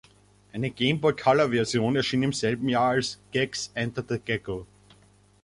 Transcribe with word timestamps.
Eine 0.51 0.71
Game 0.71 0.99
Boy 0.99 1.13
Color-Version 1.15 1.95
erschien 1.95 2.23
im 2.23 2.33
selben 2.33 2.67
Jahr 2.69 2.89
als 2.89 3.19
"Gex: 3.31 3.69
Enter 3.75 4.03
the 4.09 4.17
Gecko". 4.17 4.65